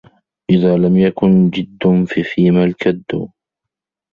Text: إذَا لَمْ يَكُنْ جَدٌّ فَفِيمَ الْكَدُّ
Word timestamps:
إذَا 0.51 0.77
لَمْ 0.77 0.97
يَكُنْ 0.97 1.49
جَدٌّ 1.49 1.79
فَفِيمَ 2.15 2.57
الْكَدُّ 2.57 3.29